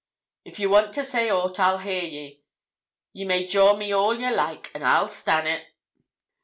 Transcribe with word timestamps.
'If 0.43 0.57
you 0.57 0.67
want 0.67 0.93
to 0.93 1.03
say 1.03 1.29
aught, 1.29 1.59
I'll 1.59 1.77
hear 1.77 2.01
ye. 2.03 2.41
Ye 3.13 3.23
may 3.23 3.45
jaw 3.45 3.75
me 3.75 3.91
all 3.91 4.19
ye 4.19 4.31
like, 4.31 4.71
and 4.73 4.83
I'll 4.83 5.07
stan' 5.09 5.45
it.' 5.45 5.67